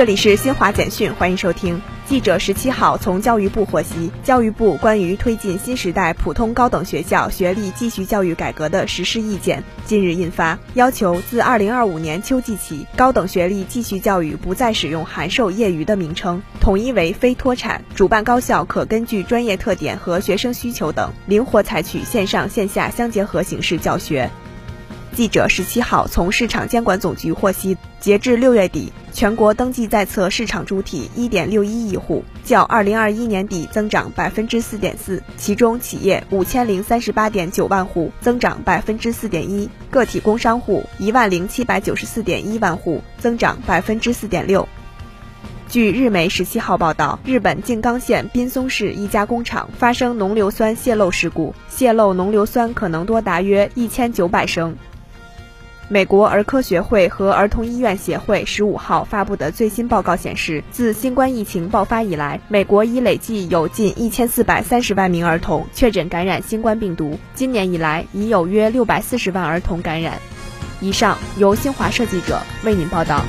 [0.00, 1.78] 这里是新华简讯，欢迎收听。
[2.06, 17.84] 记者十七号从教育部获悉，教育部关于推进新时代普通高等学校学历继续教育改革的实施意见近日印发，要求自二零二五年秋季起，高等学历继续教育不再使用函授业余的名称，统一为非脱产。
[17.94, 24.30] 主办高校可根据专业特点和学生需求等，灵活采取线上线下相结合形式教学。
[25.12, 35.22] 记者十七号从市场监管总局获悉，截至六月底，全国登记在册市场主体一点六一亿户，较二零二一年底增长百分之四点四。
[35.36, 44.68] 其中，企业五千零三十八点九万户，增长百分之四点一；个体工商户一万零七百九十四点一万户，增长百分之四点六。
[45.68, 54.76] 据日媒十七号报道，日本静冈县滨松市一家工厂发生浓硫酸泄漏事故，泄漏浓硫酸可能多达约一千九百升。
[55.92, 67.18] 美国儿科学会和儿童医院协会十五号发布的最新报告显示，自新冠疫情爆发以来，美国已累计有近一千四百三十万名儿童确诊感染新冠病毒。
[67.34, 70.14] 今年以来，已有约六百四十万儿童感染。
[70.80, 73.24] 以上由新华社记者为您报道。